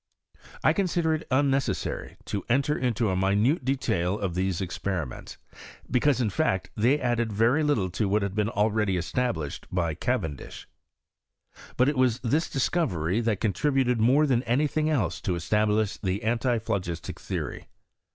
consider 0.75 1.13
it 1.13 1.29
unneceasary 1.29 2.15
to 2.25 2.43
enter 2.49 2.75
into 2.75 3.11
a 3.11 3.15
minute 3.15 3.63
detail 3.63 4.17
of 4.17 4.33
these 4.33 4.59
experiments, 4.59 5.37
because, 5.91 6.19
in 6.19 6.31
fact, 6.31 6.71
they 6.75 6.99
added 6.99 7.31
very 7.31 7.61
little 7.61 7.87
to 7.87 8.09
what 8.09 8.23
had 8.23 8.33
been 8.33 8.49
already 8.49 8.97
established 8.97 9.67
by 9.71 9.93
Cavendish, 9.93 10.67
But 11.77 11.87
it 11.87 11.99
was 11.99 12.19
this 12.21 12.49
discovery 12.49 13.21
that 13.21 13.39
contributed 13.39 14.01
more 14.01 14.25
than 14.25 14.41
any 14.45 14.65
thing 14.65 14.89
else 14.89 15.21
to 15.21 15.35
establish 15.35 15.97
the 15.97 16.21
antiphlogistic 16.23 17.19
theory. 17.19 17.67